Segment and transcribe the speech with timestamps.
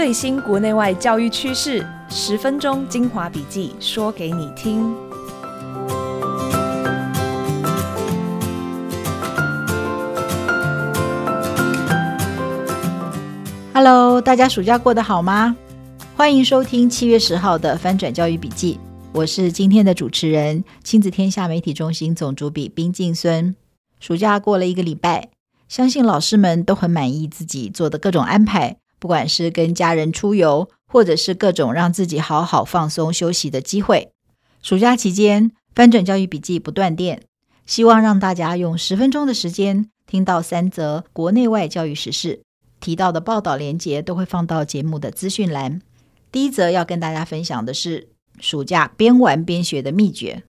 [0.00, 4.94] 最新国内外教育趋势，十分钟精华笔记，说给你听。
[13.74, 15.54] Hello，大家暑假过得好吗？
[16.16, 18.80] 欢迎收听七月十号的翻转教育笔记，
[19.12, 23.54] 我是今天的主持人，亲子天下媒体中心总主笔冰静孙。
[24.00, 25.28] 暑假过了一个礼拜，
[25.68, 34.12] 相信老师们都很满意自己做的各种安排，不管是跟家人出游，或者是各种让自己好好放松休息的机会。
[34.62, 37.22] 暑假期间，翻转教育笔记不断电，
[37.66, 42.42] 希望让大家用十分钟的时间听到三则国内外教育时事。
[42.78, 45.82] 提到的报道连结都会放到节目的资讯栏。
[46.30, 50.44] 第一则要跟大家分享的是暑假边玩边学的秘诀。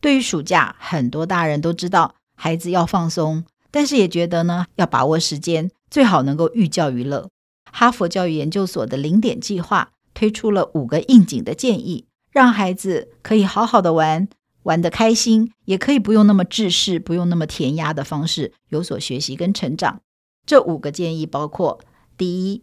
[0.00, 7.28] 对于暑假，很多大人都知道孩子要放松，但是也觉得呢，要把握时间，最好能够寓教于乐。
[7.72, 14.28] 哈佛教育研究所的零点计划推出了五个应景的建议，让孩子可以好好的玩，
[14.64, 20.00] 玩得开心，也可以不用那么制式，不用那么填鸭的方式有所学习跟成长。
[20.44, 21.80] 这五个建议包括：
[22.16, 22.62] 第一，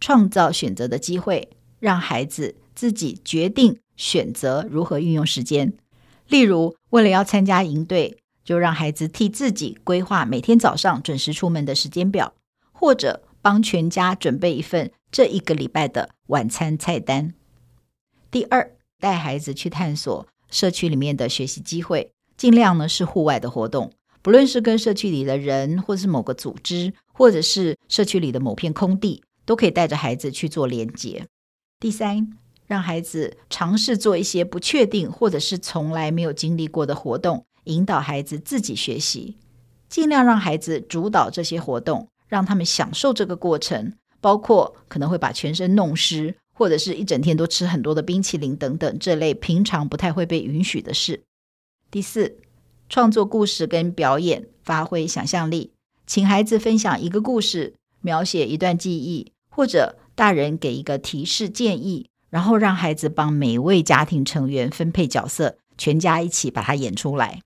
[0.00, 1.50] 创造选择的机会，
[1.80, 5.72] 让孩子自己决定选择如何运用时间。
[6.28, 12.34] 例如，为了要参加营队，就让孩子替自己规划每天早上准时出门的时间表，
[12.70, 17.34] 或者帮全家准备一份这一个礼拜的晚餐菜单。
[18.30, 23.92] 第二，带孩子去探索社区里面的学习机会，尽量呢是户外的活动。
[24.22, 31.26] 不论是跟社区里的人，或是某个组织，或者是社区里的某片空地，都可以带着孩子去做连结。
[31.80, 32.30] 第三，
[32.68, 39.36] 让孩子尝试做一些不确定或者是从来没有经历过的活动，引导孩子自己学习，
[39.88, 51.24] 尽量让孩子主导这些活动，让他们享受这个过程，包括可能会把全身弄湿，或者是一整天都吃很多的冰淇淋等等这类平常不太会被允许的事。
[51.90, 52.38] 第四。
[52.88, 55.72] 创作故事跟表演，发挥想象力，
[56.06, 67.40] 请孩子分享一个故事，描写一段记忆，或者大人给一个提示建议，然后让孩子帮每位家庭成员分配角色，全家一起把它演出来。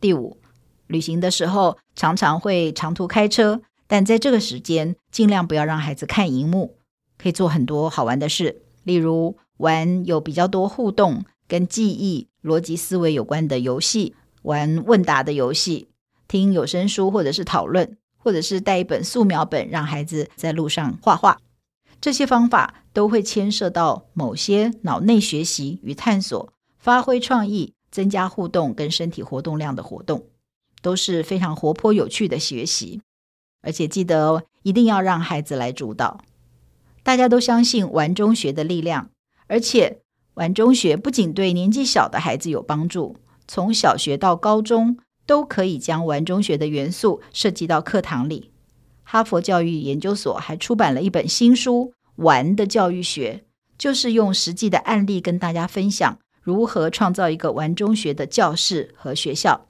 [0.00, 0.38] 第五，
[0.88, 6.76] 旅行的时候常常会长途开车，但在这个时间尽量不要让孩子看荧幕，
[7.16, 14.14] 可以做很多好玩的事，例如玩有比较多互动跟记忆、逻辑思维有关的游戏。
[14.42, 15.88] 玩问答的游戏，
[16.28, 21.38] 听有声书，或者是讨论，或者是带一本素描本，让孩子在路上画画。
[22.00, 30.26] 这些方法都会牵涉到某些脑内学习与探索、发挥创意、增加互动跟身体活动量的活动，
[30.80, 33.02] 都是非常活泼有趣的学习。
[33.62, 36.20] 而且记得哦，一定要让孩子来主导。
[37.02, 39.10] 大家都相信玩中学的力量，
[39.46, 40.00] 而且
[40.34, 43.16] 玩中学不仅对年纪小的孩子有帮助。
[43.46, 48.50] 从小学到高中都可以将玩中学的元素设计到课堂里。
[49.04, 53.44] 哈佛教育研究所还出版了一本新书《玩的教育学》，
[53.78, 59.66] 就是用实际的案例跟大家分享如何创造一个玩中学的教室和学校。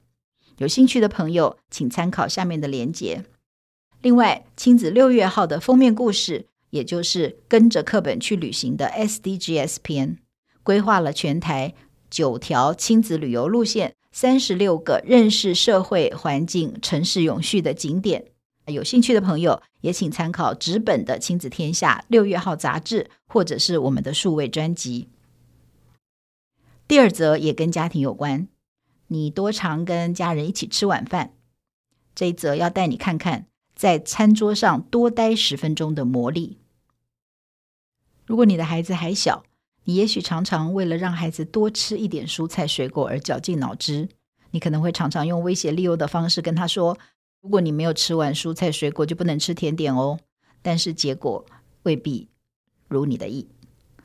[0.56, 3.24] 有兴趣的朋友，请参考下面的连结。
[4.00, 10.18] 另外，亲子六月号的封面故事，也就是跟着课本去旅行的 SDGs 篇，
[10.62, 11.74] 规划了全台。
[12.10, 18.24] 九条亲子旅游路线，三十六个认识社会环境、城市永续的景点。
[18.64, 25.08] 有兴趣的朋友也请参考纸本的《亲子天下》六月号杂志，或者是我们的数位专辑。
[26.86, 28.48] 第二则也跟家庭有关，
[29.08, 31.34] 你多常跟家人一起吃晚饭？
[32.14, 33.47] 这一则要带你看看
[33.78, 36.58] 在餐桌上多待十分钟的魔力。
[38.26, 39.44] 如果你的孩子还小，
[39.84, 44.08] 你也许常常为了让孩子多吃一点蔬菜水果而绞尽脑汁，
[44.50, 46.98] 你可能会常常用威胁利诱的方式跟他说
[47.40, 50.18] ：“如果你没有吃完蔬菜水果，就不能吃甜点哦。”
[50.60, 51.46] 但是结果
[51.84, 52.28] 未必
[52.88, 53.48] 如你的意。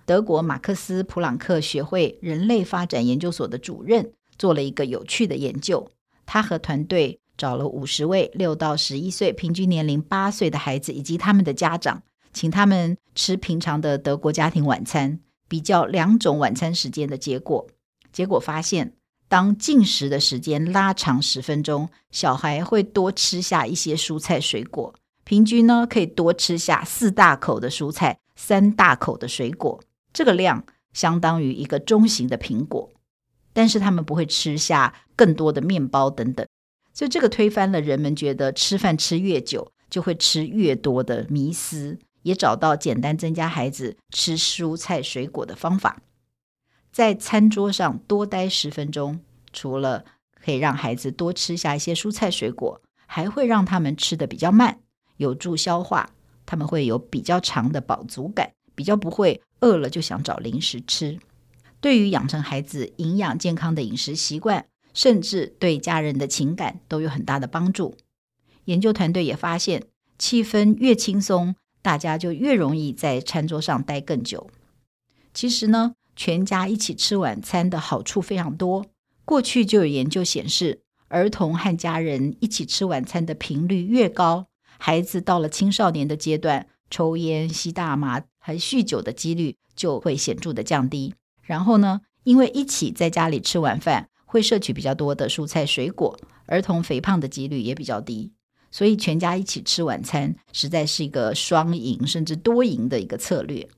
[0.05, 5.89] 德国马克思普朗克学会人类发展研究所的主任做了一个有趣的研究，
[6.27, 15.19] 他和团队找了五十位六到十一岁、平均年龄八岁的孩子以及他们的家长，请他们吃平常的德国家庭晚餐。
[15.49, 17.67] 比较两种晚餐时间的结果，
[18.11, 18.93] 结果发现，
[19.27, 29.79] 当进食的时间拉长十分钟，小孩会多吃下一些蔬菜水果，平均呢可以多吃下四大口的蔬菜，三大口的水果，
[30.11, 32.89] 这个量相当于一个中型的苹果。
[33.51, 36.47] 但是他们不会吃下更多的面包等等，
[36.93, 41.99] 所以这个推翻了人们觉得吃饭吃越久就会吃越多的迷思。
[42.23, 46.01] 也找到简单增加孩子吃蔬菜水果的方法。
[46.89, 49.19] 在餐桌上多待十分钟，
[49.51, 50.05] 除了
[50.41, 54.79] 可以让孩子多吃下一些蔬菜水果，还会让他们吃的比较慢，
[55.17, 56.11] 有助消化。
[56.45, 61.19] 他们会有比较长的饱足感，比较不会饿了就想找零食吃。
[61.81, 67.97] 对于养成孩子营养健康的饮食习惯，甚至对家人的情感都有很大的帮助。
[68.65, 69.83] 研究团队也发现，
[70.17, 74.49] 气氛越轻松，大家就越容易在餐桌上待更久。
[75.33, 78.85] 其实呢，全家一起吃晚餐的好处非常多。
[79.25, 84.47] 过去就有研究显示，儿童和家人一起吃晚餐的频率越高，
[84.77, 91.15] 孩子到了青少年的阶段，抽烟、吸大麻还酗酒的几率就会显著的降低。
[91.41, 98.31] 然后呢，因为一起在家里吃晚饭，会摄取比较多的蔬菜水果，儿童肥胖的几率也比较低。
[98.71, 103.69] 所以全家一起吃晚餐，实在是一个双赢甚至多赢的一个策略。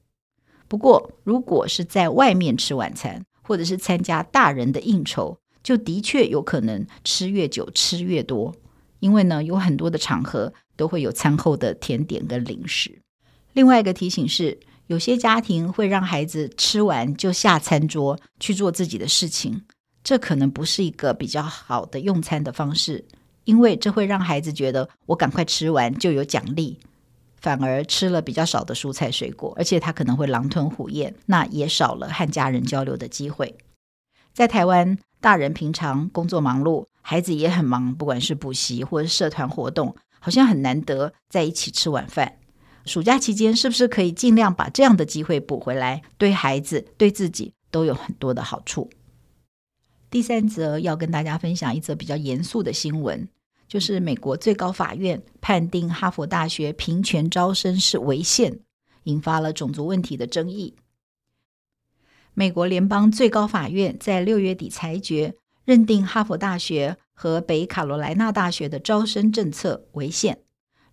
[0.70, 8.56] 不过，如果是在外面吃晚餐，或者是参加大人的应酬，就的确有可能吃越久吃越多，
[9.02, 13.02] 因为呢，有很多的场合都会有餐后的甜点跟零食。
[13.52, 19.64] 另外一个提醒是，有些家庭会让孩子吃完就下餐桌去做自己的事情，
[20.06, 23.04] 这可能不是一个比较好的用餐的方式，
[23.44, 26.80] 因为这会让孩子觉得我赶快吃完就有奖励。
[27.42, 33.56] 反而吃了比较少的蔬菜水果，而且他可能会狼吞虎咽，那也少了和家人交流的机会。
[34.32, 42.38] 在台湾，大人平常工作忙碌，孩子也很忙，不管是补习或是社团活动，好像很难得在一起吃晚饭。
[42.86, 46.04] 暑假期间，是不是可以尽量把这样的机会补回来？
[46.20, 48.90] 对孩子、对自己都有很多的好处。
[50.16, 53.28] 第三则要跟大家分享一则比较严肃的新闻。
[53.68, 58.62] 就是美国最高法院判定哈佛大学平权招生是违宪，
[59.04, 60.78] 引发了种族问题的争议。
[62.34, 65.36] 美国联邦最高法院在六月底裁决，
[65.66, 70.40] 认定哈佛大学和北卡罗来纳大学的招生政策违宪，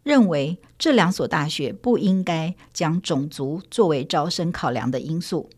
[0.03, 5.49] 认为这两所大学不应该将种族作为招生考量的因素。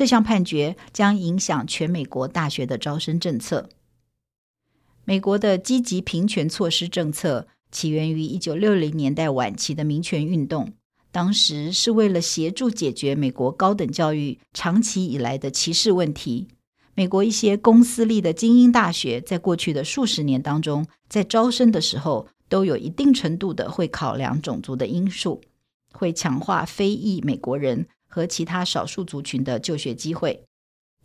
[0.00, 3.68] 这项判决将影响全美国大学的招生政策。
[5.04, 10.72] 美国的积极平权措施政策起源于一九六零年代晚期的民权运动，
[11.12, 16.48] 当时是为了协助解决美国高等教育长期以来的歧视问题。
[16.94, 25.42] 美国一些公私立的精英大学在过去的数十年当中，在招生的时候都有一定程度的会考量种族的因素，
[25.92, 30.44] 会强化非裔美国人和其他少数族群的就学机会。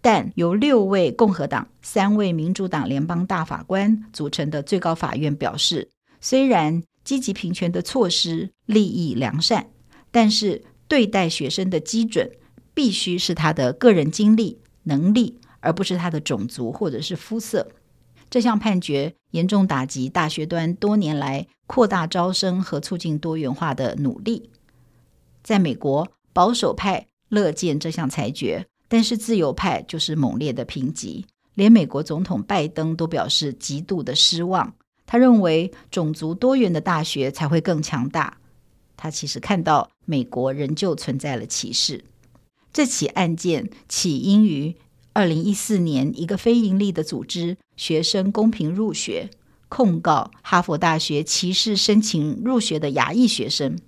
[0.02, 9.68] 但由六位共和党、三位民主党联邦大法官组成的最高法院表示，虽然积极平权的措施利益良善，
[10.12, 12.30] 但是对待学生的基准
[12.74, 17.72] 必须是他的个人经历、能力，而不是他的种族或者是肤色。
[18.30, 24.50] 这项判决严重打击大学端多年来扩大招生和促进多元化的努力。
[25.42, 28.68] 在美国，保守派乐见这项裁决。
[28.90, 34.76] 但是自由派就是猛烈的抨击，连美国总统拜登都表示极度的失望。
[35.08, 38.38] 他认为种族多元的大学才会更强大。
[38.98, 42.04] 他其实看到美国仍旧存在了歧视。
[42.72, 44.76] 这起案件起因于
[45.14, 49.30] 二零一四年，一个非营利的组织“学生公平入学”
[49.68, 53.80] 控告哈佛大学歧视申请入学的亚裔学生。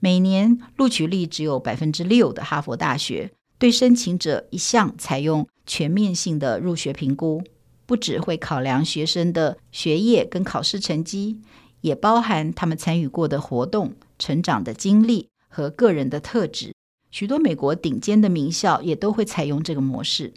[0.00, 3.30] 每年录取率只有百分之六的哈佛大学。
[3.58, 7.42] 对申请者一向采用全面性的入学评估，
[7.84, 11.42] 不只会考量学生的学业跟考试成绩，
[11.82, 16.74] 也包含他们参与过的活动、成长的经历和个人的特质。
[17.10, 20.32] 许多美国顶尖的名校也都会采用这个模式。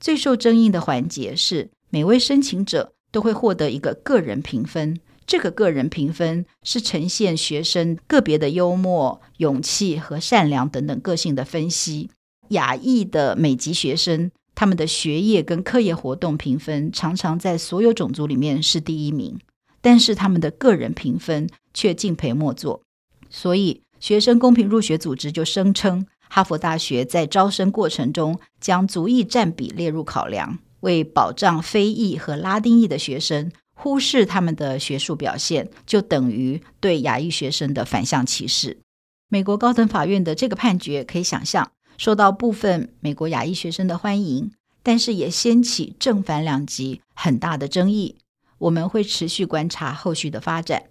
[0.00, 12.10] 最受争议的环节是，每位申请者都会获得一个个人评分，这个个人评分是呈现学生个别的幽默、勇气和善良等等个性的分析。
[12.48, 19.38] 亚裔的美籍学生，他们的学业跟课业活动评分常常在所有种族里面是第一名，
[19.80, 22.82] 但是他们的个人评分却敬陪末座。
[23.30, 38.78] 所以，学生公平入学组织就声称，哈佛大学在招生过程中将族裔占比列入考量，为保障非裔和拉丁裔的学生，忽视他们的学术表现，就等于对亚裔学生的反向歧视。
[39.28, 41.72] 美国高等法院的这个判决可以想象。
[41.98, 44.50] 受到部分美国亚裔学生的欢迎，
[44.82, 48.16] 但是也掀起正反两极很大的争议。
[48.58, 50.84] 我们会持续观察后续的发展。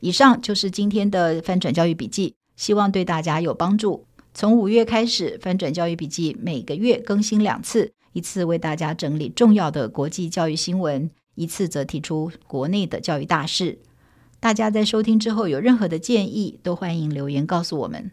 [0.00, 4.06] 以上就是今天的翻转教育笔记，希望对大家有帮助。
[4.34, 13.78] 从五月开始，翻转教育笔记每个月更新两次，一次为大家整理重要的国际教育新闻，一次则提出国内的教育大事。
[14.40, 18.10] 大家在收听之后有任何的建议，都欢迎留言告诉我们。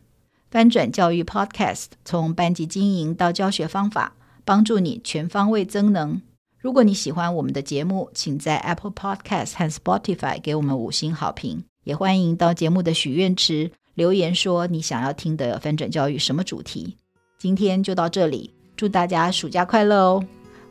[0.51, 4.13] 翻转教育 Podcast 从班级经营到教学方法，
[4.45, 6.21] 帮助你全方位增能。
[6.59, 11.63] 如果你喜欢我们的节目，请在 Apple Podcast 和 Spotify 给我们五星好评。
[11.83, 16.97] 也欢迎到节目的许愿池留言说你想要听的翻转教育什么主题。
[17.37, 20.23] 今天就到这里，祝大家暑假快乐哦！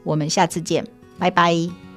[0.05, 0.87] 我们下次见，
[1.19, 1.88] 拜拜。